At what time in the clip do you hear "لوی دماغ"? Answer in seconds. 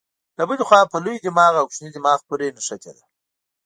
1.03-1.53